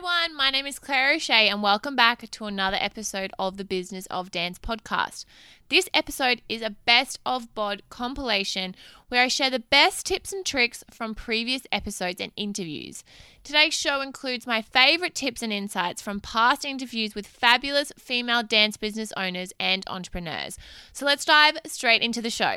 [0.00, 0.34] everyone.
[0.34, 4.30] My name is Claire O'Shea, and welcome back to another episode of the Business of
[4.30, 5.26] Dance podcast.
[5.68, 8.74] This episode is a best of bod compilation
[9.08, 13.04] where I share the best tips and tricks from previous episodes and interviews.
[13.44, 18.78] Today's show includes my favorite tips and insights from past interviews with fabulous female dance
[18.78, 20.56] business owners and entrepreneurs.
[20.94, 22.56] So let's dive straight into the show.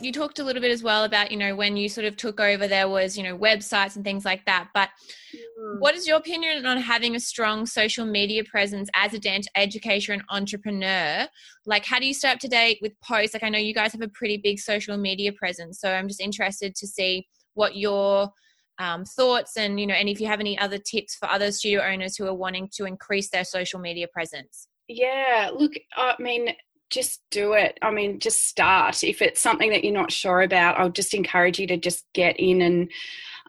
[0.00, 2.40] you talked a little bit as well about you know when you sort of took
[2.40, 4.88] over there was you know websites and things like that but
[5.34, 5.78] mm.
[5.78, 10.12] what is your opinion on having a strong social media presence as a dance educator
[10.12, 11.26] and entrepreneur?
[11.66, 13.34] Like how do you stay up to date with posts?
[13.34, 16.20] Like i know you guys have a pretty big social media presence so i'm just
[16.20, 18.30] interested to see what your
[18.78, 21.82] um, thoughts and you know and if you have any other tips for other studio
[21.82, 24.68] owners who are wanting to increase their social media presence.
[24.88, 26.54] Yeah look i mean
[26.90, 27.78] just do it.
[27.82, 29.02] I mean, just start.
[29.02, 32.38] If it's something that you're not sure about, I'll just encourage you to just get
[32.38, 32.90] in and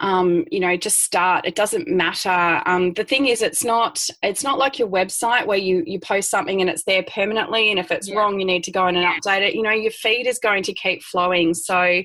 [0.02, 1.45] um, you know just start.
[1.45, 2.61] It doesn't matter.
[2.66, 6.30] Um, the thing is it's not it's not like your website where you you post
[6.30, 7.69] something and it's there permanently.
[7.69, 8.16] And if it's yeah.
[8.16, 9.53] wrong you need to go in and update it.
[9.53, 11.53] You know your feed is going to keep flowing.
[11.53, 12.02] So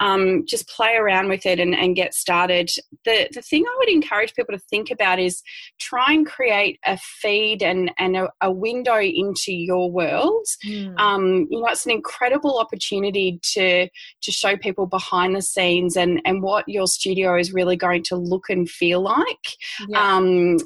[0.00, 2.70] um, just play around with it and, and get started.
[3.04, 5.42] The the thing i would encourage people to think about is
[5.80, 10.46] try and create a feed and and a, a window into your world.
[10.64, 10.98] Mm.
[10.98, 13.88] um, you know it's an incredible opportunity to
[14.20, 18.16] to show people behind the scenes and and what your studio is really going to
[18.16, 19.56] look and feel like.
[19.88, 20.16] Yeah.
[20.16, 20.58] Um,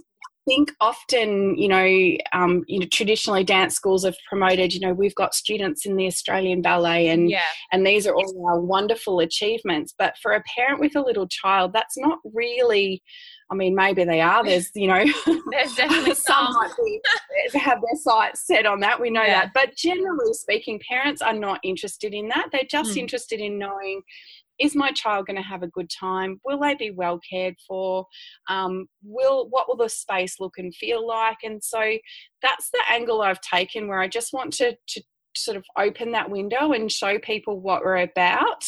[0.47, 4.93] I think often, you know, um, you know, traditionally dance schools have promoted, you know,
[4.93, 7.43] we've got students in the Australian Ballet, and yeah.
[7.73, 9.93] and these are all our wonderful achievements.
[9.99, 13.03] But for a parent with a little child, that's not really.
[13.51, 14.45] I mean, maybe they are.
[14.45, 15.05] There's, you know,
[15.51, 17.01] there's definitely some might be,
[17.59, 19.01] have their sights set on that.
[19.01, 19.43] We know yeah.
[19.43, 22.49] that, but generally speaking, parents are not interested in that.
[22.51, 22.99] They're just mm.
[22.99, 24.03] interested in knowing
[24.59, 28.07] is my child going to have a good time will they be well cared for
[28.49, 31.97] um, will what will the space look and feel like and so
[32.43, 35.03] that's the angle i've taken where i just want to, to
[35.37, 38.65] sort of open that window and show people what we're about.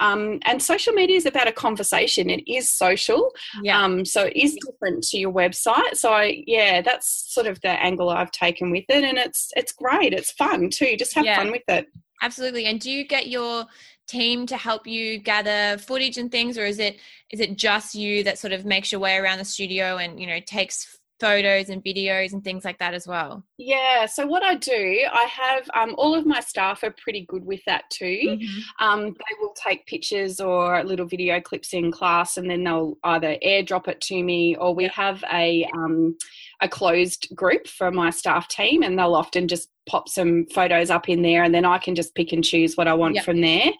[0.00, 2.30] Um, and social media is about a conversation.
[2.30, 3.32] It is social.
[3.62, 3.82] Yeah.
[3.82, 5.96] Um, so it is different to your website.
[5.96, 9.04] So I, yeah, that's sort of the angle I've taken with it.
[9.04, 10.12] And it's, it's great.
[10.12, 10.96] It's fun too.
[10.96, 11.36] Just have yeah.
[11.36, 11.86] fun with it.
[12.22, 12.66] Absolutely.
[12.66, 13.66] And do you get your
[14.12, 16.98] team to help you gather footage and things or is it
[17.30, 20.26] is it just you that sort of makes your way around the studio and you
[20.26, 23.44] know takes photos and videos and things like that as well?
[23.56, 27.44] Yeah, so what I do, I have um, all of my staff are pretty good
[27.46, 28.04] with that too.
[28.04, 28.84] Mm-hmm.
[28.84, 33.36] Um, they will take pictures or little video clips in class and then they'll either
[33.46, 36.18] airdrop it to me or we have a, um,
[36.60, 41.08] a closed group for my staff team and they'll often just pop some photos up
[41.08, 43.24] in there and then I can just pick and choose what I want yep.
[43.24, 43.70] from there.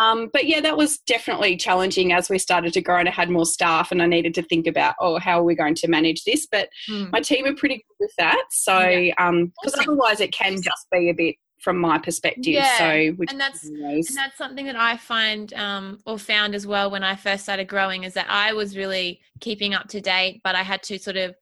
[0.00, 3.30] Um, but yeah, that was definitely challenging as we started to grow and I had
[3.30, 6.24] more staff and I needed to think about, oh, how are we going to manage
[6.24, 6.46] this?
[6.50, 7.10] But mm.
[7.12, 8.44] my team are pretty good with that.
[8.50, 9.26] So, because yeah.
[9.26, 12.54] um, otherwise it can just be a bit from my perspective.
[12.54, 12.78] Yeah.
[12.78, 12.84] So,
[13.28, 17.14] and that's and that's something that I find um, or found as well when I
[17.14, 20.82] first started growing is that I was really keeping up to date, but I had
[20.84, 21.34] to sort of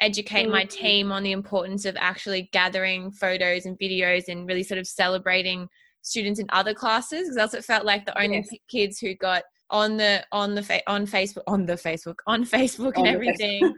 [0.00, 4.78] educate my team on the importance of actually gathering photos and videos and really sort
[4.78, 5.68] of celebrating
[6.08, 8.50] students in other classes because that's it felt like the only yes.
[8.68, 12.94] kids who got on the on the fa- on Facebook on the Facebook on Facebook
[12.96, 13.62] and everything.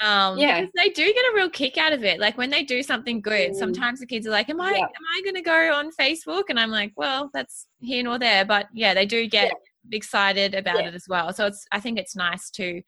[0.00, 0.64] um yeah.
[0.76, 2.18] they do get a real kick out of it.
[2.18, 3.54] Like when they do something good, mm.
[3.54, 4.84] sometimes the kids are like, Am I yeah.
[4.84, 6.44] am I gonna go on Facebook?
[6.48, 8.44] And I'm like, Well, that's here nor there.
[8.44, 9.96] But yeah, they do get yeah.
[9.96, 10.88] excited about yeah.
[10.88, 11.32] it as well.
[11.32, 12.82] So it's I think it's nice to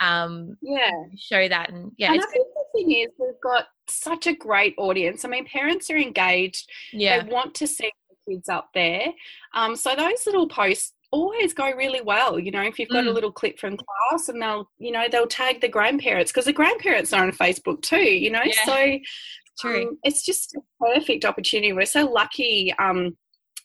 [0.00, 4.28] um yeah show that and yeah and I think the thing is we've got such
[4.28, 5.24] a great audience.
[5.24, 6.70] I mean parents are engaged.
[6.92, 7.24] Yeah.
[7.24, 7.90] They want to see
[8.28, 9.06] kids up there.
[9.54, 13.08] Um, so those little posts always go really well you know if you've got mm.
[13.08, 16.52] a little clip from class and they'll you know they'll tag the grandparents because the
[16.52, 18.64] grandparents are on facebook too you know yeah.
[18.66, 18.98] so
[19.58, 19.88] True.
[19.88, 23.16] Um, it's just a perfect opportunity we're so lucky um,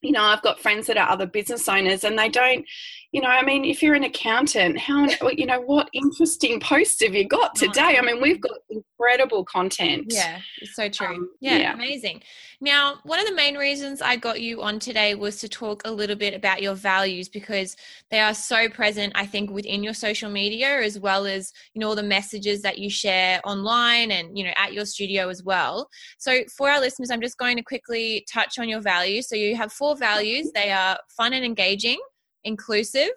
[0.01, 2.65] you know i've got friends that are other business owners and they don't
[3.13, 7.13] you know, I mean, if you're an accountant, how, you know, what interesting posts have
[7.13, 7.95] you got today?
[7.99, 10.07] I mean, we've got incredible content.
[10.07, 11.15] Yeah, it's so true.
[11.15, 12.23] Um, yeah, yeah, amazing.
[12.59, 15.91] Now, one of the main reasons I got you on today was to talk a
[15.91, 17.77] little bit about your values because
[18.09, 21.89] they are so present, I think, within your social media as well as, you know,
[21.89, 25.87] all the messages that you share online and, you know, at your studio as well.
[26.17, 29.29] So, for our listeners, I'm just going to quickly touch on your values.
[29.29, 31.99] So, you have four values they are fun and engaging,
[32.43, 33.11] inclusive,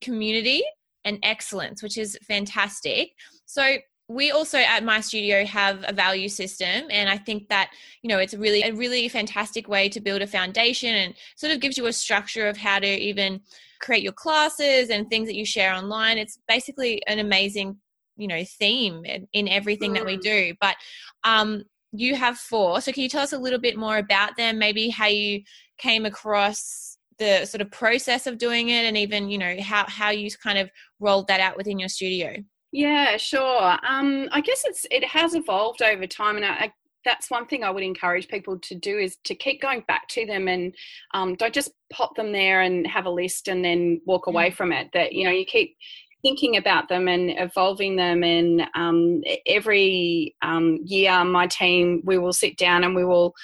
[0.00, 0.62] community,
[1.04, 3.12] and excellence, which is fantastic.
[3.46, 3.76] So
[4.08, 7.70] we also at my studio have a value system and i think that
[8.02, 11.60] you know it's really a really fantastic way to build a foundation and sort of
[11.60, 13.40] gives you a structure of how to even
[13.80, 17.76] create your classes and things that you share online it's basically an amazing
[18.16, 20.22] you know theme in, in everything that we mm.
[20.22, 20.76] do but
[21.24, 21.62] um
[21.92, 24.88] you have four so can you tell us a little bit more about them maybe
[24.88, 25.42] how you
[25.78, 30.10] came across the sort of process of doing it and even you know how how
[30.10, 30.70] you kind of
[31.00, 32.36] rolled that out within your studio
[32.72, 33.76] yeah, sure.
[33.86, 36.72] Um, I guess it's it has evolved over time, and I, I,
[37.04, 40.24] that's one thing I would encourage people to do is to keep going back to
[40.24, 40.74] them and
[41.12, 44.54] um, don't just pop them there and have a list and then walk away mm.
[44.54, 44.88] from it.
[44.94, 45.76] That you know you keep
[46.22, 48.22] thinking about them and evolving them.
[48.22, 53.34] And um, every um, year, my team we will sit down and we will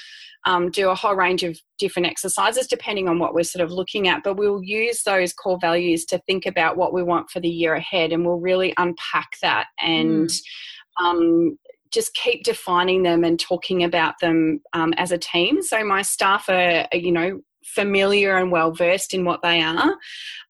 [0.46, 4.08] um, do a whole range of different exercises depending on what we're sort of looking
[4.08, 4.22] at.
[4.22, 7.74] But we'll use those core values to think about what we want for the year
[7.74, 10.28] ahead, and we'll really unpack that and.
[10.28, 10.40] Mm.
[11.00, 11.58] Um,
[11.92, 15.62] just keep defining them and talking about them um, as a team.
[15.62, 19.96] So my staff are, are, you know, familiar and well versed in what they are.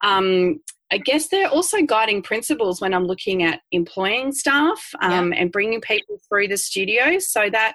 [0.02, 0.60] Um,
[0.90, 5.40] I guess they're also guiding principles when I'm looking at employing staff um, yeah.
[5.40, 7.74] and bringing people through the studio, so that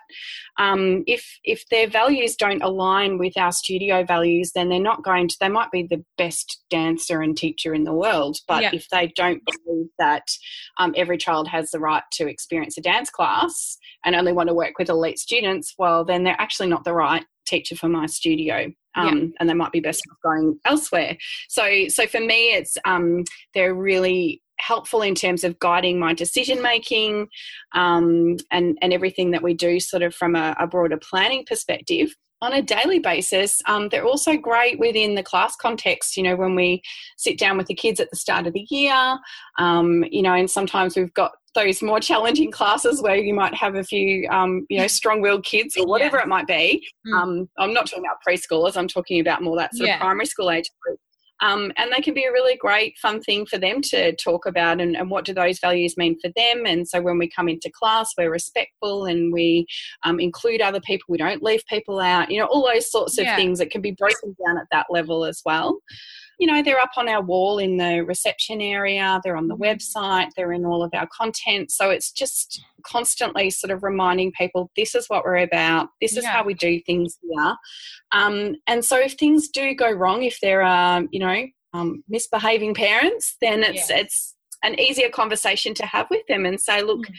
[0.57, 5.27] um, if if their values don't align with our studio values, then they're not going
[5.27, 5.37] to.
[5.39, 8.71] They might be the best dancer and teacher in the world, but yeah.
[8.73, 10.27] if they don't believe that
[10.77, 14.55] um, every child has the right to experience a dance class and only want to
[14.55, 18.71] work with elite students, well, then they're actually not the right teacher for my studio
[18.95, 19.25] um, yeah.
[19.39, 21.17] and they might be best off going elsewhere
[21.49, 23.23] so so for me it's um,
[23.53, 27.27] they're really helpful in terms of guiding my decision making
[27.73, 32.15] um, and and everything that we do sort of from a, a broader planning perspective
[32.43, 33.61] on a daily basis.
[33.67, 36.81] Um, they're also great within the class context, you know, when we
[37.17, 39.17] sit down with the kids at the start of the year,
[39.57, 43.75] um, you know, and sometimes we've got those more challenging classes where you might have
[43.75, 46.23] a few, um, you know, strong-willed kids or whatever yeah.
[46.23, 46.85] it might be.
[47.07, 47.21] Mm.
[47.21, 48.75] Um, I'm not talking about preschoolers.
[48.75, 49.95] I'm talking about more that sort yeah.
[49.95, 50.99] of primary school age group.
[51.43, 54.79] Um, and they can be a really great, fun thing for them to talk about
[54.79, 56.65] and, and, what do those values mean for them.
[56.65, 59.67] And so when we come into class, we're respectful and we
[60.05, 61.05] um, include other people.
[61.09, 63.35] We don't leave people out, you know, all those sorts of yeah.
[63.35, 65.79] things that can be broken down at that level as well
[66.39, 69.63] you know, they're up on our wall in the reception area, they're on the mm-hmm.
[69.63, 71.71] website, they're in all of our content.
[71.71, 76.23] So it's just constantly sort of reminding people this is what we're about, this is
[76.23, 76.31] yeah.
[76.31, 77.55] how we do things here.
[78.11, 82.75] Um, and so if things do go wrong, if there are, you know, um, misbehaving
[82.75, 87.13] parents, then it's, it's, an easier conversation to have with them and say, look, mm.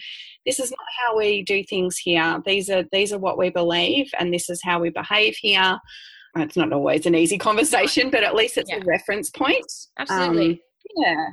[0.47, 2.43] this is not how we do things here.
[2.47, 5.79] These are these are what we believe, and this is how we behave here
[6.37, 8.79] it's not always an easy conversation, but at least it's yeah.
[8.79, 9.65] a reference point.
[9.99, 10.51] Absolutely.
[10.53, 10.59] Um,
[10.97, 11.27] yeah.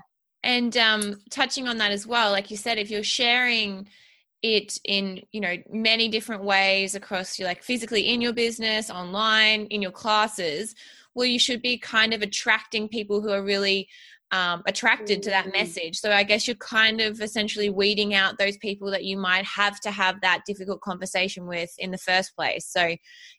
[0.44, 3.88] And um, touching on that as well, like you said, if you're sharing
[4.42, 9.65] it in you know many different ways across you like physically in your business online
[9.68, 10.74] in your classes
[11.13, 13.88] well you should be kind of attracting people who are really
[14.31, 15.54] um, attracted to that mm.
[15.54, 15.98] message.
[15.98, 19.80] So I guess you're kind of essentially weeding out those people that you might have
[19.81, 22.66] to have that difficult conversation with in the first place.
[22.66, 22.95] So,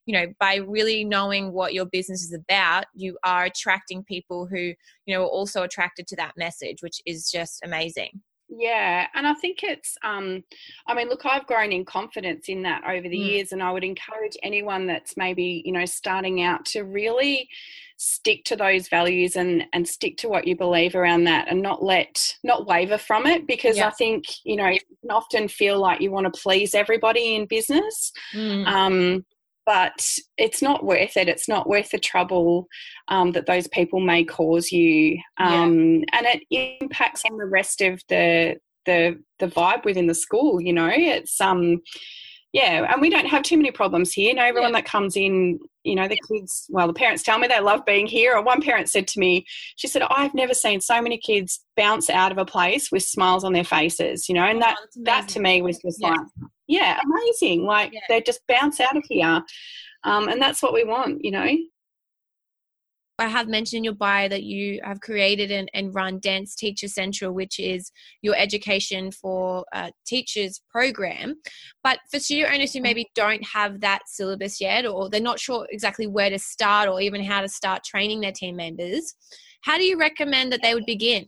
[0.06, 4.74] you know, by really knowing what your business is about, you are attracting people who,
[5.06, 8.20] you know, are also attracted to that message, which is just amazing.
[8.54, 10.44] Yeah, and I think it's, um,
[10.86, 13.26] I mean, look, I've grown in confidence in that over the mm.
[13.26, 17.48] years, and I would encourage anyone that's maybe, you know, starting out to really
[17.96, 21.84] stick to those values and and stick to what you believe around that and not
[21.84, 23.86] let not waver from it because yeah.
[23.86, 27.46] i think you know you can often feel like you want to please everybody in
[27.46, 28.66] business mm.
[28.66, 29.24] um,
[29.66, 32.66] but it's not worth it it's not worth the trouble
[33.08, 36.04] um, that those people may cause you um, yeah.
[36.12, 36.42] and it
[36.80, 41.40] impacts on the rest of the the the vibe within the school you know it's
[41.40, 41.80] um
[42.52, 44.28] yeah, and we don't have too many problems here.
[44.28, 44.80] You know, everyone yeah.
[44.80, 48.06] that comes in, you know, the kids, well, the parents tell me they love being
[48.06, 48.36] here.
[48.36, 52.10] Or one parent said to me, she said, I've never seen so many kids bounce
[52.10, 55.28] out of a place with smiles on their faces, you know, and oh, that, that
[55.28, 56.10] to me was just yeah.
[56.10, 56.20] like,
[56.66, 57.64] yeah, amazing.
[57.64, 58.00] Like yeah.
[58.08, 59.42] they just bounce out of here.
[60.04, 61.48] Um, and that's what we want, you know.
[63.22, 66.88] I have mentioned in your bio that you have created and, and run Dance Teacher
[66.88, 71.36] Central, which is your education for uh, teachers program.
[71.84, 75.66] But for studio owners who maybe don't have that syllabus yet, or they're not sure
[75.70, 79.14] exactly where to start or even how to start training their team members,
[79.62, 81.26] how do you recommend that they would begin?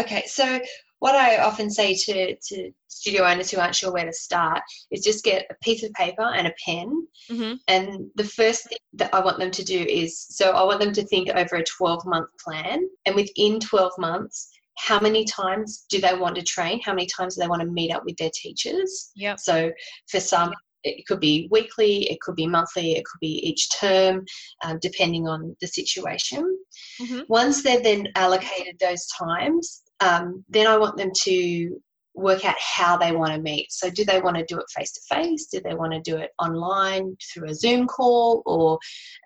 [0.00, 0.60] Okay, so
[1.04, 5.04] what I often say to, to studio owners who aren't sure where to start is
[5.04, 7.06] just get a piece of paper and a pen.
[7.30, 7.56] Mm-hmm.
[7.68, 10.94] And the first thing that I want them to do is so I want them
[10.94, 12.88] to think over a 12 month plan.
[13.04, 16.80] And within 12 months, how many times do they want to train?
[16.82, 19.10] How many times do they want to meet up with their teachers?
[19.14, 19.36] Yeah.
[19.36, 19.72] So
[20.08, 24.24] for some, it could be weekly, it could be monthly, it could be each term,
[24.64, 26.58] um, depending on the situation.
[26.98, 27.20] Mm-hmm.
[27.28, 31.80] Once they've then allocated those times, um, then I want them to
[32.14, 33.72] work out how they want to meet.
[33.72, 35.46] So, do they want to do it face to face?
[35.46, 38.78] Do they want to do it online through a Zoom call, or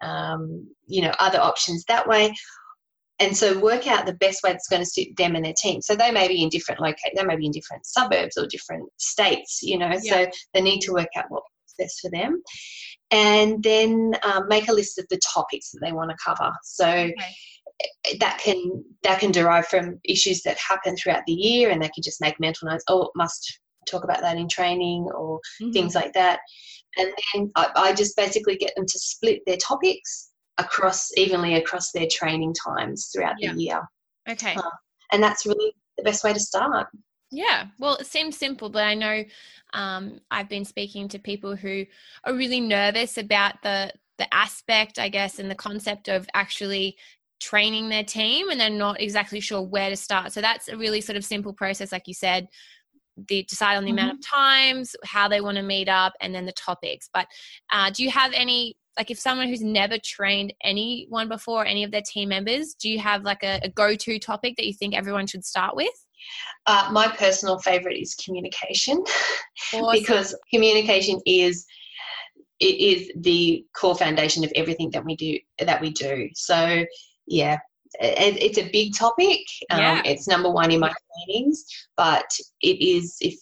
[0.02, 2.32] um, you know other options that way?
[3.20, 5.82] And so, work out the best way that's going to suit them and their team.
[5.82, 8.88] So they may be in different locations, they may be in different suburbs or different
[8.96, 9.60] states.
[9.62, 10.12] You know, yeah.
[10.12, 11.46] so they need to work out what's
[11.78, 12.42] best for them,
[13.10, 16.52] and then um, make a list of the topics that they want to cover.
[16.62, 16.86] So.
[16.86, 17.34] Okay
[18.18, 22.02] that can that can derive from issues that happen throughout the year and they can
[22.02, 25.72] just make mental notes oh must talk about that in training or mm-hmm.
[25.72, 26.40] things like that.
[26.96, 31.92] And then I, I, just basically get them to split their topics across evenly across
[31.92, 33.52] their training times throughout yeah.
[33.52, 33.80] the year.
[34.28, 34.54] Okay.
[34.54, 34.70] Uh,
[35.12, 36.88] and that's really the best way to start.
[37.30, 37.66] Yeah.
[37.78, 39.22] Well it seems simple but i know
[39.74, 41.84] um, i've been speaking to people who
[42.24, 46.96] are really nervous about the the aspect i guess and the concept of actually
[47.40, 50.32] training their team and they're not exactly sure where to start.
[50.32, 52.48] So that's a really sort of simple process, like you said.
[53.28, 53.98] They decide on the mm-hmm.
[53.98, 57.08] amount of times, how they want to meet up, and then the topics.
[57.12, 57.26] But
[57.72, 61.90] uh, do you have any, like, if someone who's never trained anyone before, any of
[61.90, 64.94] their team members, do you have like a, a go to topic that you think
[64.94, 65.88] everyone should start with?
[66.66, 69.02] Uh, my personal favorite is communication
[69.74, 69.90] awesome.
[69.92, 71.66] because communication is
[72.60, 76.84] it is the core foundation of everything that we do that we do so
[77.28, 77.58] yeah,
[78.00, 79.40] it, it's a big topic.
[79.70, 80.02] Um, yeah.
[80.04, 80.92] It's number one in my
[81.26, 81.64] trainings,
[81.96, 82.30] but
[82.62, 83.34] it is if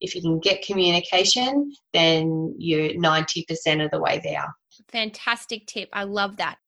[0.00, 4.46] if you can get communication, then you're ninety percent of the way there.
[4.88, 5.88] Fantastic tip.
[5.92, 6.58] I love that.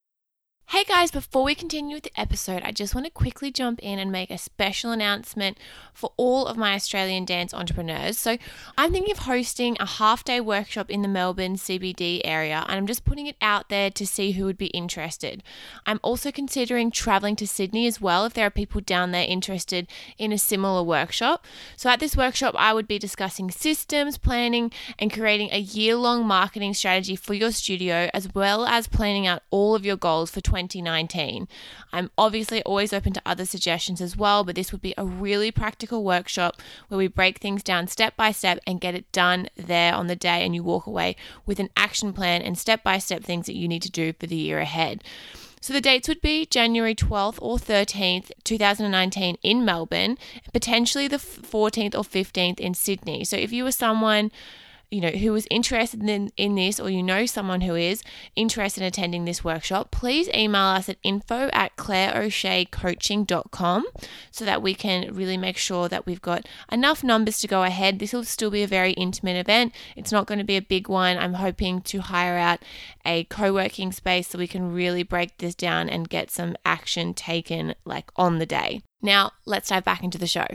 [0.69, 3.99] Hey guys, before we continue with the episode, I just want to quickly jump in
[4.01, 5.57] and make a special announcement
[5.93, 8.19] for all of my Australian dance entrepreneurs.
[8.19, 8.39] So,
[8.77, 12.87] I'm thinking of hosting a half day workshop in the Melbourne CBD area, and I'm
[12.89, 15.45] just putting it out there to see who would be interested.
[15.87, 19.87] I'm also considering traveling to Sydney as well if there are people down there interested
[20.19, 21.45] in a similar workshop.
[21.77, 26.27] So, at this workshop, I would be discussing systems, planning, and creating a year long
[26.27, 30.41] marketing strategy for your studio, as well as planning out all of your goals for
[30.55, 31.49] 2019.
[31.93, 35.51] I'm obviously always open to other suggestions as well, but this would be a really
[35.51, 39.95] practical workshop where we break things down step by step and get it done there
[39.95, 43.23] on the day, and you walk away with an action plan and step by step
[43.23, 45.03] things that you need to do for the year ahead.
[45.61, 50.19] So the dates would be January 12th or 13th, 2019 in Melbourne,
[50.53, 53.25] potentially the 14th or 15th in Sydney.
[53.25, 54.31] So if you were someone
[54.91, 58.03] you know who is interested in, in this or you know someone who is
[58.37, 63.85] interested in attending this workshop please email us at info at claireo'sheacoaching.com
[64.31, 67.99] so that we can really make sure that we've got enough numbers to go ahead.
[67.99, 69.73] This will still be a very intimate event.
[69.97, 71.17] It's not going to be a big one.
[71.17, 72.61] I'm hoping to hire out
[73.05, 77.75] a co-working space so we can really break this down and get some action taken
[77.85, 78.83] like on the day.
[79.03, 80.47] Now let's dive back into the show.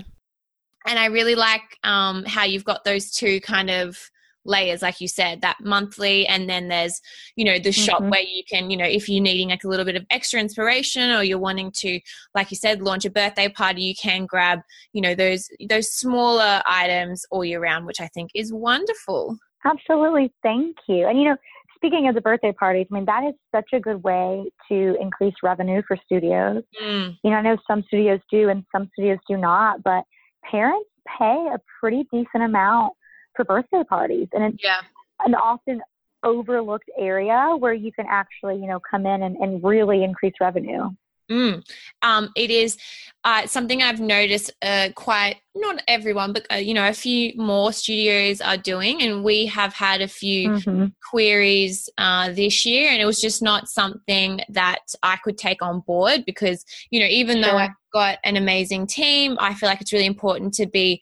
[0.85, 4.09] And I really like um, how you've got those two kind of
[4.49, 6.99] layers like you said that monthly and then there's
[7.35, 8.09] you know the shop mm-hmm.
[8.09, 11.11] where you can you know if you're needing like a little bit of extra inspiration
[11.11, 11.99] or you're wanting to
[12.35, 14.59] like you said launch a birthday party you can grab
[14.91, 20.33] you know those those smaller items all year round which i think is wonderful absolutely
[20.43, 21.37] thank you and you know
[21.75, 25.35] speaking of the birthday parties i mean that is such a good way to increase
[25.43, 27.15] revenue for studios mm.
[27.23, 30.03] you know i know some studios do and some studios do not but
[30.49, 32.93] parents pay a pretty decent amount
[33.39, 34.27] for birthday parties.
[34.33, 34.81] And it's yeah.
[35.25, 35.81] an often
[36.23, 40.89] overlooked area where you can actually, you know, come in and, and really increase revenue.
[41.31, 41.63] Mm.
[42.01, 42.75] Um, it is
[43.23, 47.71] uh, something I've noticed uh, quite, not everyone, but uh, you know, a few more
[47.71, 50.85] studios are doing, and we have had a few mm-hmm.
[51.07, 55.81] queries uh, this year, and it was just not something that I could take on
[55.81, 57.51] board because you know, even sure.
[57.51, 60.99] though I've got an amazing team, I feel like it's really important to be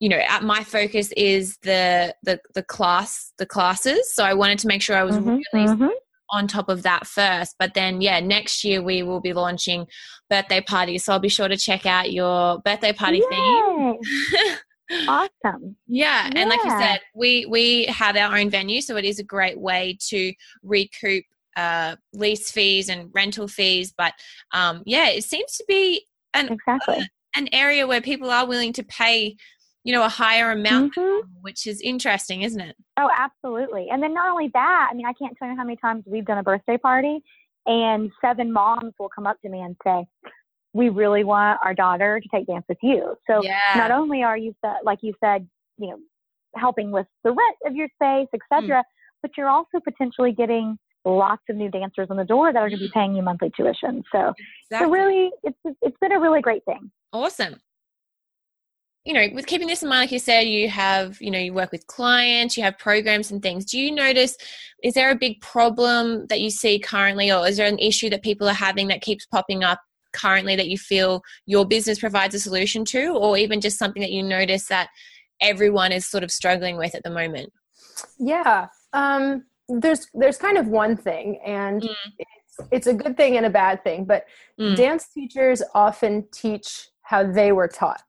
[0.00, 4.58] you know at my focus is the the the class the classes so i wanted
[4.58, 5.88] to make sure i was mm-hmm, really mm-hmm.
[6.30, 9.86] on top of that first but then yeah next year we will be launching
[10.28, 13.26] birthday parties so i'll be sure to check out your birthday party Yay.
[13.30, 13.96] theme
[15.08, 16.28] awesome yeah.
[16.28, 19.24] yeah and like you said we we have our own venue so it is a
[19.24, 20.32] great way to
[20.64, 21.24] recoup
[21.56, 24.14] uh, lease fees and rental fees but
[24.52, 27.06] um, yeah it seems to be an, exactly.
[27.36, 29.36] an area where people are willing to pay
[29.84, 31.26] you know a higher amount mm-hmm.
[31.40, 35.12] which is interesting isn't it oh absolutely and then not only that i mean i
[35.12, 37.20] can't tell you how many times we've done a birthday party
[37.66, 40.04] and seven moms will come up to me and say
[40.72, 43.74] we really want our daughter to take dance with you so yeah.
[43.76, 45.46] not only are you like you said
[45.78, 45.98] you know
[46.56, 48.82] helping with the rent of your space etc mm.
[49.22, 52.78] but you're also potentially getting lots of new dancers on the door that are going
[52.78, 54.32] to be paying you monthly tuition so
[54.64, 54.78] exactly.
[54.78, 57.56] so really it's it's been a really great thing awesome
[59.04, 61.54] you know, with keeping this in mind, like you said, you have, you know, you
[61.54, 63.64] work with clients, you have programs and things.
[63.64, 64.36] Do you notice,
[64.82, 68.22] is there a big problem that you see currently, or is there an issue that
[68.22, 69.80] people are having that keeps popping up
[70.12, 74.10] currently that you feel your business provides a solution to, or even just something that
[74.10, 74.88] you notice that
[75.40, 77.52] everyone is sort of struggling with at the moment?
[78.18, 78.66] Yeah.
[78.92, 81.94] Um, there's there's kind of one thing and mm.
[82.18, 84.24] it's, it's a good thing and a bad thing but
[84.58, 84.74] mm.
[84.74, 88.02] dance teachers often teach how they were taught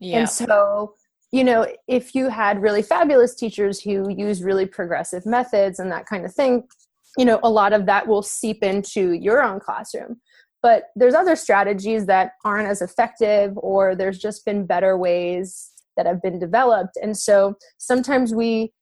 [0.00, 0.20] yeah.
[0.20, 0.94] And so,
[1.30, 6.06] you know, if you had really fabulous teachers who use really progressive methods and that
[6.06, 6.64] kind of thing,
[7.18, 10.20] you know, a lot of that will seep into your own classroom.
[10.62, 16.06] But there's other strategies that aren't as effective, or there's just been better ways that
[16.06, 16.98] have been developed.
[17.02, 18.72] And so sometimes we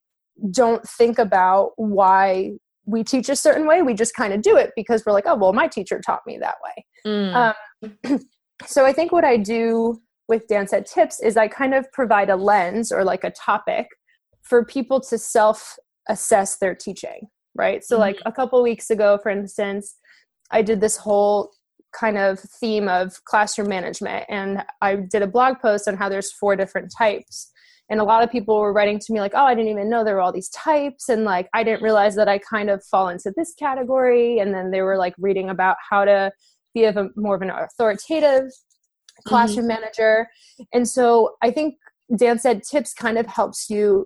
[0.51, 2.53] don't think about why
[2.85, 3.81] we teach a certain way.
[3.81, 6.37] We just kind of do it because we're like, oh, well, my teacher taught me
[6.39, 6.85] that way.
[7.05, 7.53] Mm.
[8.03, 8.19] Um,
[8.65, 12.29] so I think what I do with Dance Ed Tips is I kind of provide
[12.29, 13.87] a lens or like a topic
[14.43, 15.75] for people to self
[16.07, 17.83] assess their teaching, right?
[17.83, 18.01] So, mm-hmm.
[18.01, 19.95] like a couple weeks ago, for instance,
[20.51, 21.51] I did this whole
[21.91, 26.31] kind of theme of classroom management and I did a blog post on how there's
[26.31, 27.51] four different types.
[27.89, 30.03] And a lot of people were writing to me like, "Oh, I didn't even know
[30.03, 33.09] there were all these types and like I didn't realize that I kind of fall
[33.09, 36.31] into this category." And then they were like reading about how to
[36.75, 38.51] be of a more of an authoritative
[39.25, 39.79] classroom mm-hmm.
[39.79, 40.27] manager.
[40.73, 41.75] And so I think
[42.15, 44.05] Dance Ed Tips kind of helps you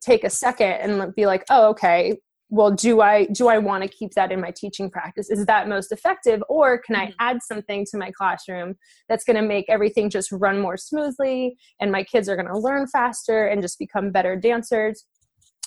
[0.00, 2.18] take a second and be like, oh, okay,
[2.50, 5.30] well, do I do I want to keep that in my teaching practice?
[5.30, 7.12] Is that most effective, or can mm-hmm.
[7.18, 8.76] I add something to my classroom
[9.08, 12.58] that's going to make everything just run more smoothly, and my kids are going to
[12.58, 15.04] learn faster and just become better dancers,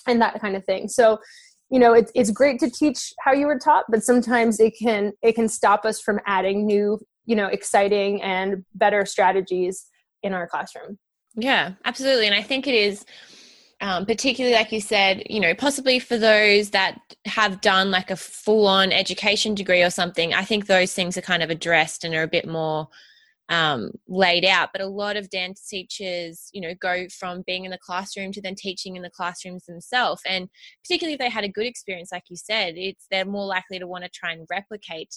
[0.08, 0.88] and that kind of thing.
[0.88, 1.18] So,
[1.70, 5.12] you know, it's it's great to teach how you were taught, but sometimes it can
[5.22, 9.86] it can stop us from adding new you know exciting and better strategies
[10.22, 10.98] in our classroom.
[11.34, 12.26] Yeah absolutely.
[12.26, 13.04] And i think it is
[13.80, 18.16] um, particularly like you said you know possibly for those that have done like a
[18.16, 22.14] full on education degree or something i think those things are kind of addressed and
[22.14, 22.88] are a bit more
[23.48, 24.70] um, laid out.
[24.72, 28.40] But a lot of dance teachers you know go from being in the classroom to
[28.40, 30.22] then teaching in the classrooms themselves.
[30.26, 30.48] And
[30.84, 33.86] particularly if they had a good experience like you said it's they're more likely to
[33.86, 35.14] want to try and replicate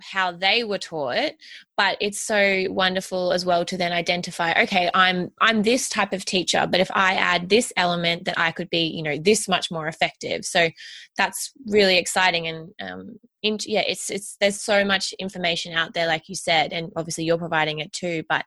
[0.00, 1.32] how they were taught
[1.76, 6.24] but it's so wonderful as well to then identify okay i'm i'm this type of
[6.24, 9.70] teacher but if i add this element that i could be you know this much
[9.70, 10.68] more effective so
[11.16, 16.06] that's really exciting and um in, yeah it's it's there's so much information out there
[16.06, 18.44] like you said and obviously you're providing it too but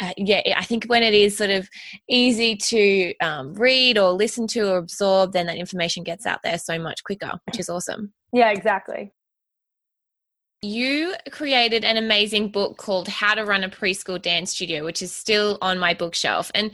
[0.00, 1.68] uh, yeah, I think when it is sort of
[2.08, 6.58] easy to um, read or listen to or absorb, then that information gets out there
[6.58, 8.12] so much quicker, which is awesome.
[8.32, 9.12] Yeah, exactly.
[10.60, 15.12] You created an amazing book called How to Run a Preschool Dance Studio, which is
[15.12, 16.50] still on my bookshelf.
[16.52, 16.72] And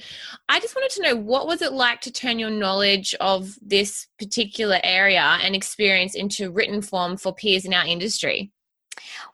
[0.49, 4.07] I just wanted to know what was it like to turn your knowledge of this
[4.19, 8.53] particular area and experience into written form for peers in our industry?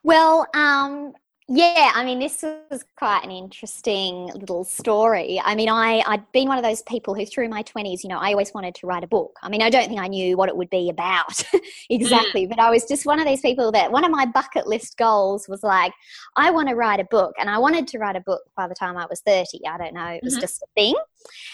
[0.02, 1.12] Well, um,
[1.52, 5.42] yeah, I mean, this was quite an interesting little story.
[5.44, 8.18] I mean, I, I'd been one of those people who, through my 20s, you know,
[8.18, 9.36] I always wanted to write a book.
[9.42, 11.42] I mean, I don't think I knew what it would be about
[11.90, 12.50] exactly, mm.
[12.50, 15.48] but I was just one of these people that one of my bucket list goals
[15.48, 15.92] was like,
[16.36, 17.34] I want to write a book.
[17.40, 19.66] And I wanted to write a book by the time I was 30.
[19.66, 20.42] I don't know, it was mm-hmm.
[20.42, 20.94] just a thing.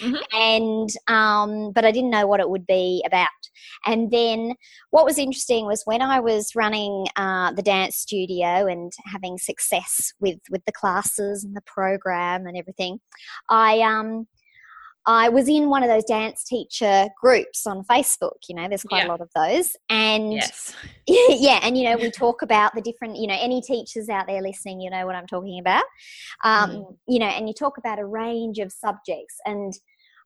[0.01, 0.17] Mm-hmm.
[0.33, 3.29] And, um, but I didn't know what it would be about.
[3.85, 4.55] And then
[4.91, 10.13] what was interesting was when I was running uh, the dance studio and having success
[10.21, 12.99] with with the classes and the program and everything
[13.51, 14.27] i um
[15.07, 18.39] I was in one of those dance teacher groups on Facebook.
[18.49, 19.09] You know, there's quite yeah.
[19.09, 20.75] a lot of those, and yes.
[21.07, 23.17] yeah, and you know, we talk about the different.
[23.17, 25.85] You know, any teachers out there listening, you know what I'm talking about.
[26.45, 26.97] Um, mm.
[27.07, 29.73] You know, and you talk about a range of subjects, and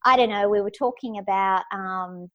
[0.05, 0.49] I don't know.
[0.49, 2.31] We were talking about um,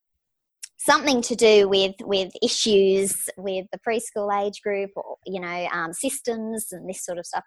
[0.77, 5.93] something to do with with issues with the preschool age group or you know um,
[5.93, 7.43] systems and this sort of stuff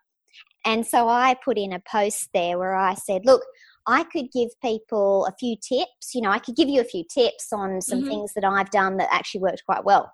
[0.64, 3.42] and so i put in a post there where i said look
[3.88, 7.04] i could give people a few tips you know i could give you a few
[7.12, 8.08] tips on some mm-hmm.
[8.08, 10.12] things that i've done that actually worked quite well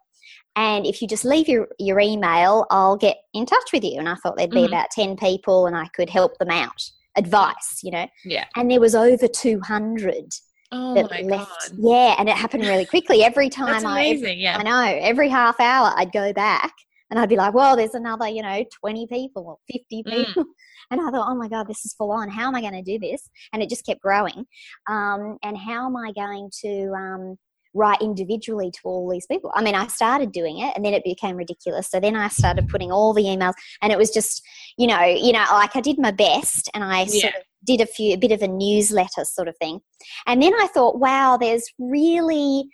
[0.57, 3.99] and if you just leave your, your email, I'll get in touch with you.
[3.99, 4.73] And I thought there'd be mm-hmm.
[4.73, 6.91] about 10 people and I could help them out.
[7.17, 8.07] Advice, you know.
[8.25, 8.45] Yeah.
[8.57, 10.33] And there was over 200
[10.73, 11.51] Oh that left.
[11.71, 11.79] God.
[11.79, 13.23] Yeah, and it happened really quickly.
[13.23, 14.59] Every time That's amazing, I, yeah.
[14.59, 16.73] I know, every half hour I'd go back
[17.15, 20.27] and I'd be like, well, there's another, you know, 20 people or 50 mm.
[20.27, 20.43] people.
[20.43, 20.49] Mm.
[20.91, 22.29] And I thought, oh my God, this is full on.
[22.29, 23.31] How am I going to do this?
[23.53, 24.45] And it just kept growing.
[24.87, 27.39] Um, and how am I going to um,
[27.73, 29.51] write individually to all these people?
[29.55, 31.89] I mean, I started doing it and then it became ridiculous.
[31.89, 34.43] So then I started putting all the emails and it was just,
[34.77, 37.07] you know, you know, like I did my best and I yeah.
[37.07, 39.81] sort of did a few, a bit of a newsletter sort of thing.
[40.27, 42.69] And then I thought, wow, there's really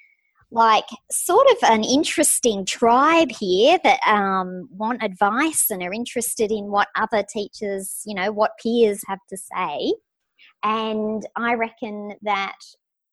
[0.53, 6.71] like sort of an interesting tribe here that um, want advice and are interested in
[6.71, 9.95] what other teachers, you know, what peers have to say.
[10.65, 12.57] And I reckon that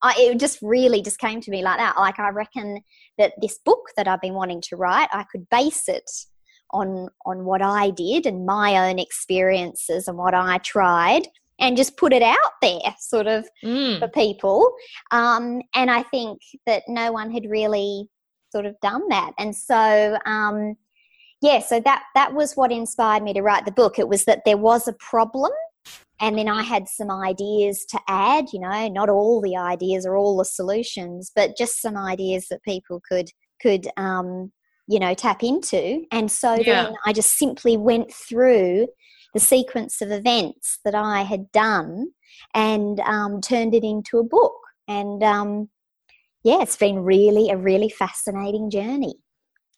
[0.01, 1.97] I, it just really just came to me like that.
[1.97, 2.81] Like I reckon
[3.17, 6.09] that this book that I've been wanting to write, I could base it
[6.71, 11.27] on on what I did and my own experiences and what I tried
[11.59, 13.99] and just put it out there sort of mm.
[13.99, 14.71] for people
[15.11, 18.07] um, and i think that no one had really
[18.51, 20.75] sort of done that and so um,
[21.41, 24.41] yeah so that that was what inspired me to write the book it was that
[24.45, 25.51] there was a problem
[26.19, 30.15] and then i had some ideas to add you know not all the ideas or
[30.15, 33.29] all the solutions but just some ideas that people could
[33.61, 34.51] could um,
[34.87, 36.83] you know tap into and so yeah.
[36.83, 38.87] then i just simply went through
[39.33, 42.09] the sequence of events that I had done
[42.53, 44.55] and um, turned it into a book.
[44.87, 45.69] And um,
[46.43, 49.15] yeah, it's been really a really fascinating journey.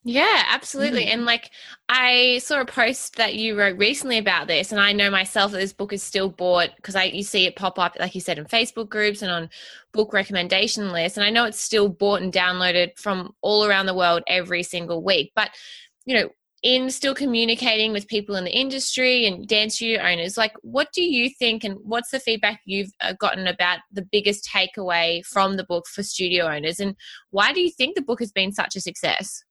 [0.03, 1.05] Yeah, absolutely.
[1.05, 1.13] Mm.
[1.13, 1.51] And like
[1.89, 5.57] I saw a post that you wrote recently about this, and I know myself that
[5.57, 8.39] this book is still bought because I you see it pop up, like you said,
[8.39, 9.49] in Facebook groups and on
[9.91, 11.17] book recommendation lists.
[11.17, 15.03] And I know it's still bought and downloaded from all around the world every single
[15.03, 15.33] week.
[15.35, 15.51] But
[16.05, 16.29] you know,
[16.63, 21.01] in still communicating with people in the industry and dance studio owners like what do
[21.01, 25.63] you think and what's the feedback you've uh, gotten about the biggest takeaway from the
[25.63, 26.79] book for studio owners?
[26.79, 26.95] And
[27.31, 29.43] why do you think the book has been such a success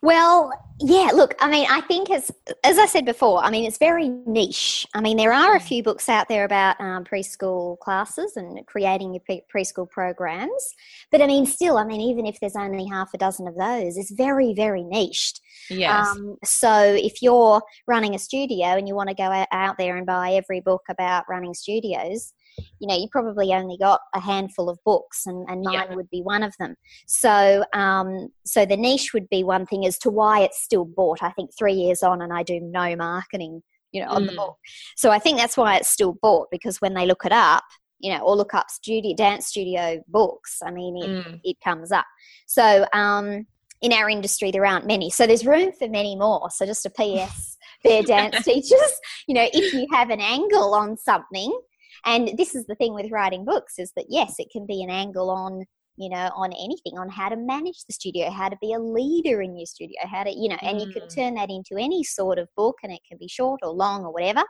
[0.00, 2.30] well, yeah, look, I mean, I think as
[2.62, 4.86] as I said before, I mean, it's very niche.
[4.94, 9.12] I mean, there are a few books out there about um, preschool classes and creating
[9.12, 10.74] your pre- preschool programs,
[11.10, 13.96] but I mean, still, I mean, even if there's only half a dozen of those,
[13.96, 15.40] it's very, very niched.
[15.68, 16.06] Yes.
[16.06, 20.06] Um, so if you're running a studio and you want to go out there and
[20.06, 22.32] buy every book about running studios,
[22.78, 25.94] you know, you probably only got a handful of books, and, and mine yeah.
[25.94, 26.74] would be one of them.
[27.06, 31.22] So, um, so the niche would be one thing as to why it's still bought.
[31.22, 34.30] I think three years on, and I do no marketing, you know, on mm.
[34.30, 34.56] the book.
[34.96, 37.64] So I think that's why it's still bought because when they look it up,
[38.00, 41.40] you know, or look up studio dance studio books, I mean, it, mm.
[41.44, 42.06] it comes up.
[42.46, 43.46] So, um,
[43.80, 45.10] in our industry, there aren't many.
[45.10, 46.50] So there's room for many more.
[46.50, 50.96] So just a PS, fair dance teachers, you know, if you have an angle on
[50.96, 51.56] something,
[52.04, 54.90] and this is the thing with writing books is that yes it can be an
[54.90, 55.64] angle on
[55.98, 59.42] you know on anything on how to manage the studio how to be a leader
[59.42, 60.86] in your studio how to you know and mm.
[60.86, 61.14] you can mm.
[61.14, 64.12] turn that into any sort of book and it can be short or long or
[64.12, 64.42] whatever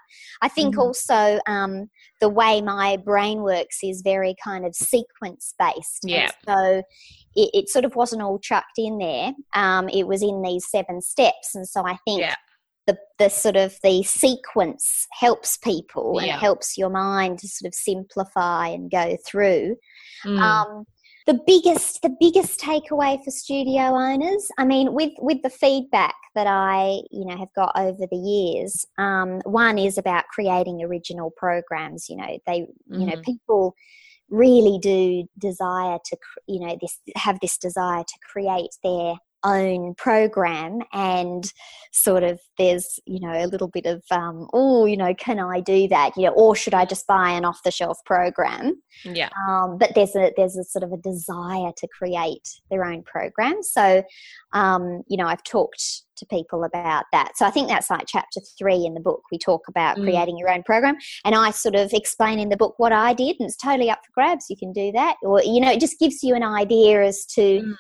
[0.43, 0.79] i think mm.
[0.79, 1.89] also um,
[2.21, 6.83] the way my brain works is very kind of sequence based yeah so
[7.35, 11.01] it, it, sort of wasn't all chucked in there um, it was in these seven
[11.01, 12.35] steps and so i think yeah
[12.89, 16.33] the, the sort of the sequence helps people yeah.
[16.33, 19.77] and helps your mind to sort of simplify and go through.
[20.25, 20.41] Mm.
[20.41, 20.85] Um,
[21.27, 26.47] the biggest the biggest takeaway for studio owners i mean with with the feedback that
[26.47, 32.09] i you know have got over the years um, one is about creating original programs
[32.09, 33.01] you know they mm-hmm.
[33.01, 33.21] you know mm-hmm.
[33.21, 33.75] people
[34.31, 40.81] really do desire to you know this have this desire to create their own program
[40.93, 41.53] and
[41.93, 45.61] sort of there's you know a little bit of um, oh you know can i
[45.61, 46.13] do that?
[46.17, 48.83] You know or should i just buy an off the shelf program?
[49.05, 49.29] Yeah.
[49.49, 53.63] Um, but there's a there's a sort of a desire to create their own program.
[53.63, 54.03] So
[54.53, 57.37] um, you know i've talked to people about that.
[57.37, 59.23] So i think that's like chapter three in the book.
[59.31, 60.03] We talk about mm.
[60.03, 63.37] creating your own program and i sort of explain in the book what i did
[63.39, 64.47] and it's totally up for grabs.
[64.51, 65.17] You can do that.
[65.23, 67.75] Or you know it just gives you an idea as to mm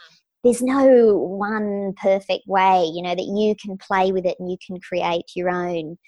[0.44, 4.57] there's no one perfect way, you know, that you can play with it and you
[4.64, 5.98] can create your own.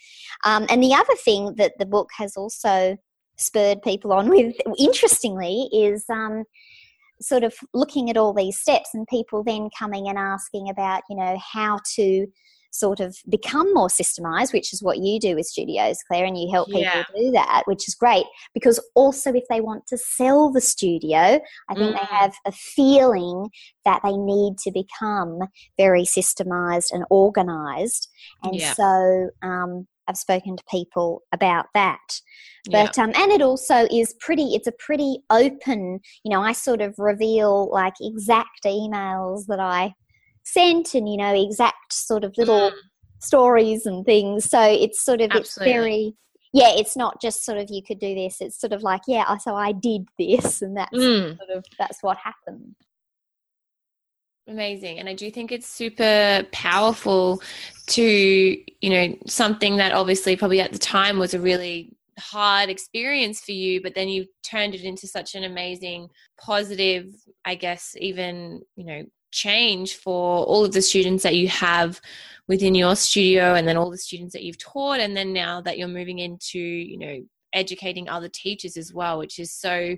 [0.44, 2.96] Um, and the other thing that the book has also
[3.36, 6.44] spurred people on with, interestingly, is um,
[7.20, 11.16] sort of looking at all these steps and people then coming and asking about, you
[11.16, 12.26] know, how to
[12.70, 16.50] sort of become more systemized, which is what you do with studios, Claire, and you
[16.52, 17.02] help people Yeah.
[17.16, 18.24] do that, which is great.
[18.54, 22.08] Because also, if they want to sell the studio, I think they Mm.
[22.10, 23.50] have a feeling
[23.84, 25.40] that they need to become
[25.76, 28.08] very systemized and organized.
[28.42, 28.74] And Yeah.
[28.74, 32.20] so, um, I've spoken to people about that
[32.66, 32.92] Yeah.
[32.92, 36.80] but um, and it also is pretty it's a pretty open you know i sort
[36.80, 39.92] of reveal like exact emails that i
[40.52, 42.74] sent and you know exact sort of little Mm.
[43.20, 45.40] stories and things so it's sort of Absolutely.
[45.40, 46.14] it's very
[46.52, 49.36] yeah it's not just sort of you could do this it's sort of like yeah
[49.36, 51.36] so i did this and that's Mm.
[51.36, 52.74] sort of that's what happened
[54.48, 54.98] Amazing.
[54.98, 57.40] And I do think it's super powerful
[57.88, 63.40] to, you know, something that obviously probably at the time was a really hard experience
[63.40, 66.08] for you, but then you turned it into such an amazing,
[66.40, 72.00] positive, I guess, even, you know, change for all of the students that you have
[72.48, 75.00] within your studio and then all the students that you've taught.
[75.00, 77.20] And then now that you're moving into, you know,
[77.52, 79.96] educating other teachers as well, which is so,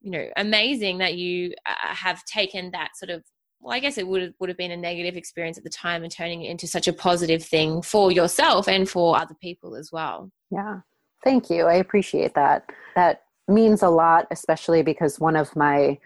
[0.00, 3.24] you know, amazing that you uh, have taken that sort of
[3.64, 6.02] well, I guess it would have, would have been a negative experience at the time
[6.02, 9.90] and turning it into such a positive thing for yourself and for other people as
[9.90, 10.30] well.
[10.50, 10.80] Yeah.
[11.24, 11.64] Thank you.
[11.64, 12.70] I appreciate that.
[12.94, 15.98] That means a lot, especially because one of my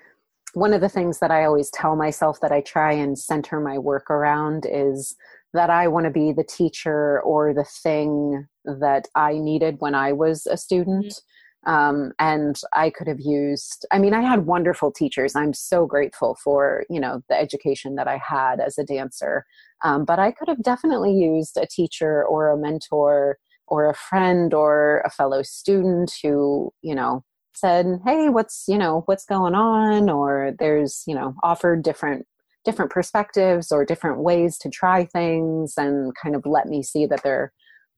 [0.59, 3.79] one of the things that I always tell myself that I try and center my
[3.79, 5.14] work around is
[5.55, 10.12] that I want to be the teacher or the thing that I needed when I
[10.12, 11.23] was a student.
[11.66, 15.37] Um, and I could have used, I mean, I had wonderful teachers.
[15.37, 19.44] I'm so grateful for, you know, the education that I had as a dancer.
[19.85, 24.55] Um, but I could have definitely used a teacher or a mentor or a friend
[24.55, 27.25] or a fellow student who, you know,
[27.61, 32.27] said, "Hey, what's, you know, what's going on?" or there's, you know, offered different
[32.64, 37.23] different perspectives or different ways to try things and kind of let me see that
[37.23, 37.53] there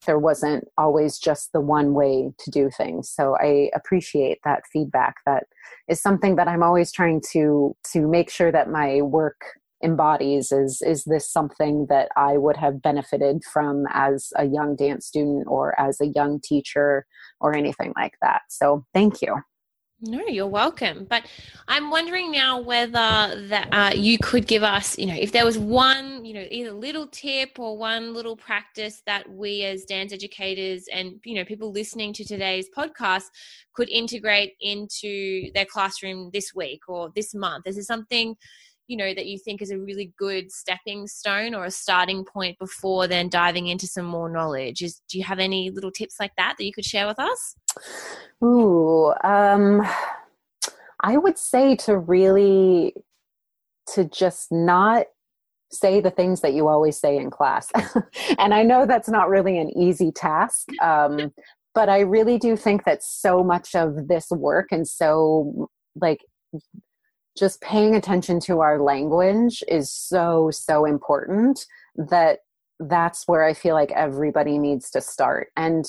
[0.07, 3.11] there wasn't always just the one way to do things.
[3.11, 5.17] So I appreciate that feedback.
[5.27, 5.45] That
[5.89, 9.41] is something that I'm always trying to to make sure that my work
[9.83, 15.07] embodies is is this something that I would have benefited from as a young dance
[15.07, 17.07] student or as a young teacher
[17.41, 18.43] or anything like that.
[18.49, 19.37] So thank you.
[20.03, 21.07] No, you're welcome.
[21.11, 21.27] But
[21.69, 22.93] I'm wondering now whether
[23.49, 26.73] that uh, you could give us, you know, if there was one, you know, either
[26.73, 31.71] little tip or one little practice that we as dance educators and you know people
[31.71, 33.25] listening to today's podcast
[33.75, 37.67] could integrate into their classroom this week or this month.
[37.67, 38.37] Is there something?
[38.87, 42.59] you know that you think is a really good stepping stone or a starting point
[42.59, 46.35] before then diving into some more knowledge is do you have any little tips like
[46.37, 47.55] that that you could share with us
[48.43, 49.87] ooh um
[51.01, 52.95] i would say to really
[53.87, 55.07] to just not
[55.73, 57.71] say the things that you always say in class.
[58.39, 61.33] And i know that's not really an easy task um
[61.75, 65.69] but i really do think that so much of this work and so
[66.01, 66.21] like
[67.39, 71.65] just paying attention to our language is so so important
[71.97, 72.41] that
[72.81, 75.49] that's where i feel like everybody needs to start.
[75.57, 75.85] And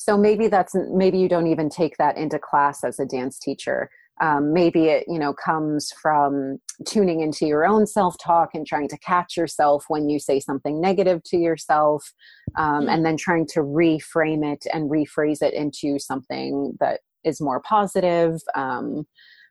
[0.00, 3.90] so maybe that's maybe you don't even take that into class as a dance teacher
[4.22, 8.98] um, maybe it you know comes from tuning into your own self-talk and trying to
[8.98, 12.12] catch yourself when you say something negative to yourself
[12.56, 12.90] um, mm.
[12.90, 18.40] and then trying to reframe it and rephrase it into something that is more positive
[18.54, 19.06] um,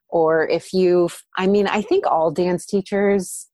[0.10, 1.08] or if you
[1.38, 3.48] i mean i think all dance teachers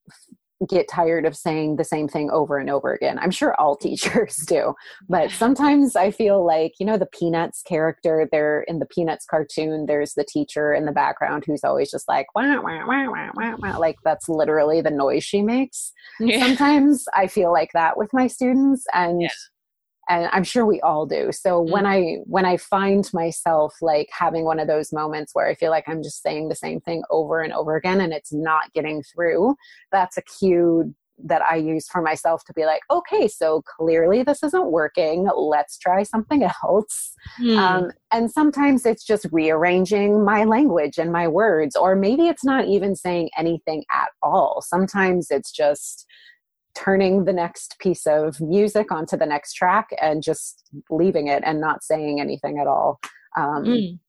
[0.70, 4.38] get tired of saying the same thing over and over again i'm sure all teachers
[4.48, 4.74] do
[5.10, 9.86] but sometimes i feel like you know the peanuts character they're in the peanuts cartoon
[9.86, 13.56] there's the teacher in the background who's always just like wah, wah, wah, wah, wah,
[13.60, 13.78] wah.
[13.78, 16.40] like that's literally the noise she makes yeah.
[16.40, 19.30] sometimes i feel like that with my students and yeah
[20.10, 21.72] and i'm sure we all do so mm-hmm.
[21.72, 25.72] when i when i find myself like having one of those moments where i feel
[25.72, 29.04] like i'm just saying the same thing over and over again and it's not getting
[29.04, 29.56] through
[29.92, 34.44] that's a cue that i use for myself to be like okay so clearly this
[34.44, 37.58] isn't working let's try something else mm.
[37.58, 42.66] um, and sometimes it's just rearranging my language and my words or maybe it's not
[42.66, 46.06] even saying anything at all sometimes it's just
[46.76, 51.60] turning the next piece of music onto the next track and just leaving it and
[51.62, 53.00] not saying anything at all.
[53.38, 54.00] Um, mm.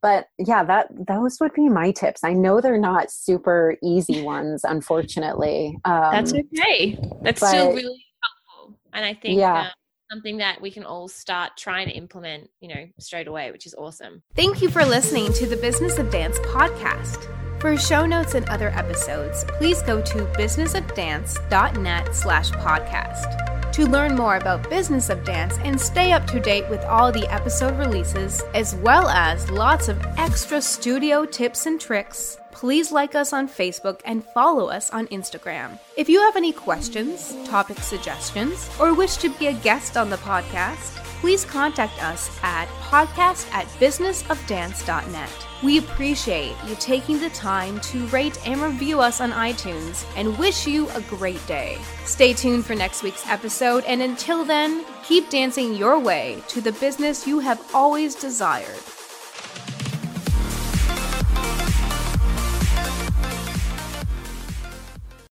[0.00, 2.22] But yeah, that those would be my tips.
[2.22, 5.76] I know they're not super easy ones, unfortunately.
[5.84, 6.98] Um, That's okay.
[7.22, 9.62] That's but, still really helpful, and I think yeah.
[9.62, 9.68] Uh,
[10.10, 13.74] something that we can all start trying to implement, you know, straight away, which is
[13.74, 14.22] awesome.
[14.34, 17.37] Thank you for listening to the Business of Dance podcast.
[17.60, 23.72] For show notes and other episodes, please go to businessofdance.net slash podcast.
[23.72, 27.26] To learn more about Business of Dance and stay up to date with all the
[27.32, 33.32] episode releases, as well as lots of extra studio tips and tricks, please like us
[33.32, 35.78] on Facebook and follow us on Instagram.
[35.96, 40.16] If you have any questions, topic suggestions, or wish to be a guest on the
[40.16, 45.30] podcast, please contact us at podcast at businessofdance.net.
[45.62, 50.66] We appreciate you taking the time to rate and review us on iTunes and wish
[50.66, 51.78] you a great day.
[52.06, 56.72] Stay tuned for next week's episode, and until then, keep dancing your way to the
[56.72, 58.82] business you have always desired.